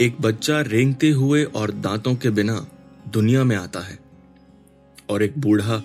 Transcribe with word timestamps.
एक 0.00 0.16
बच्चा 0.20 0.60
रेंगते 0.60 1.10
हुए 1.10 1.44
और 1.44 1.70
दांतों 1.70 2.14
के 2.14 2.30
बिना 2.30 2.66
दुनिया 3.08 3.44
में 3.44 3.56
आता 3.56 3.80
है 3.80 3.98
और 5.10 5.22
एक 5.22 5.38
बूढ़ा 5.38 5.82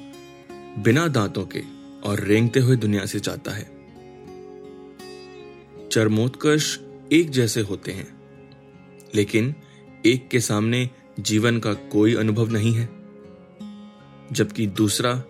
बिना 0.84 1.08
दांतों 1.08 1.46
के 1.46 1.62
और 2.04 2.20
रेंगते 2.20 2.60
हुए 2.60 2.76
दुनिया 2.76 3.06
से 3.06 3.20
जाता 3.20 3.52
है। 3.52 3.70
चरमोत्कर्ष 5.92 6.80
एक 7.12 7.30
जैसे 7.30 7.62
होते 7.62 7.92
हैं, 7.92 8.08
लेकिन 9.16 9.56
एक 10.06 10.28
के 10.30 10.40
सामने 10.40 10.90
जीवन 11.20 11.60
का 11.60 11.74
कोई 11.74 12.16
अनुभव 12.16 12.50
नहीं 12.50 12.74
है, 12.74 12.90
जबकि 14.32 14.68
दूसरा 14.68 15.24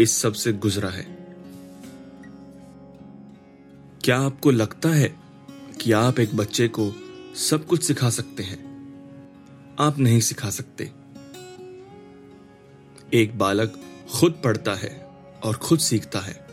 इस 0.00 0.18
सबसे 0.18 0.52
गुजरा 0.52 0.90
है। 0.90 1.06
क्या 4.04 4.18
आपको 4.18 4.50
लगता 4.50 4.88
है 4.88 5.14
कि 5.80 5.92
आप 5.92 6.20
एक 6.20 6.36
बच्चे 6.36 6.68
को 6.68 6.92
सब 7.38 7.66
कुछ 7.66 7.82
सिखा 7.82 8.10
सकते 8.10 8.42
हैं। 8.42 8.58
आप 9.78 9.98
नहीं 9.98 10.20
सिखा 10.20 10.50
सकते। 10.50 10.92
एक 13.14 13.38
बालक 13.38 13.80
खुद 14.14 14.40
पढ़ता 14.44 14.74
है 14.74 15.06
और 15.44 15.56
खुद 15.56 15.78
सीखता 15.78 16.18
है। 16.18 16.46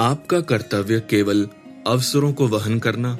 आपका 0.00 0.40
कर्तव्य 0.40 1.00
केवल 1.00 1.48
अवसरों 1.86 2.32
को 2.32 2.48
वहन 2.48 2.78
करना 2.78 3.18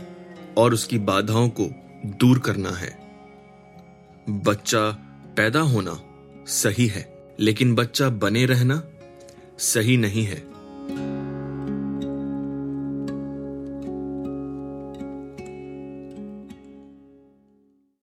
और 0.56 0.74
उसकी 0.74 0.98
बाधाओं 0.98 1.48
को 1.48 1.66
दूर 2.06 2.38
करना 2.38 2.70
है। 2.70 2.98
बच्चा 4.28 4.90
पैदा 5.36 5.60
होना 5.60 6.02
सही 6.46 6.86
है, 6.86 7.34
लेकिन 7.40 7.74
बच्चा 7.74 8.08
बने 8.08 8.46
रहना 8.46 8.82
सही 9.58 9.96
नहीं 9.96 10.24
है। 10.24 10.53